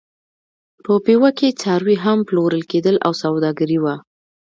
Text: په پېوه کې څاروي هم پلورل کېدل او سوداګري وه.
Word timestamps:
په 0.83 0.91
پېوه 1.05 1.29
کې 1.37 1.57
څاروي 1.61 1.97
هم 2.05 2.19
پلورل 2.27 2.63
کېدل 2.71 2.95
او 3.05 3.11
سوداګري 3.23 3.77
وه. 3.83 3.95